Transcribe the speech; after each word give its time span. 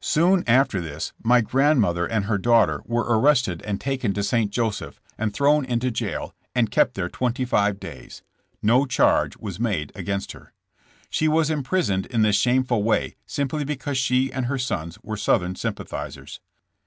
Soon 0.00 0.42
after 0.46 0.80
this 0.80 1.12
my 1.22 1.42
grandmother 1.42 2.06
and 2.06 2.24
her 2.24 2.38
daugh 2.38 2.64
ter 2.64 2.80
were 2.86 3.02
arrested 3.02 3.60
and 3.60 3.78
taken 3.78 4.14
to 4.14 4.22
St. 4.22 4.50
Joseph 4.50 5.02
and 5.18 5.34
thrown 5.34 5.66
into 5.66 5.90
jail, 5.90 6.34
and 6.54 6.70
kept 6.70 6.94
there 6.94 7.10
twenty 7.10 7.44
five 7.44 7.78
days. 7.78 8.22
No 8.62 8.86
charge 8.86 9.36
was 9.36 9.60
made 9.60 9.92
against 9.94 10.32
her. 10.32 10.54
She 11.10 11.28
was 11.28 11.50
imprisoned 11.50 12.06
in 12.06 12.22
this 12.22 12.36
shameful 12.36 12.84
way 12.84 13.16
simply 13.26 13.64
because 13.64 13.98
she 13.98 14.32
and 14.32 14.46
her 14.46 14.56
sons 14.56 14.96
were 15.02 15.14
Southern 15.14 15.56
sympathizers. 15.56 16.40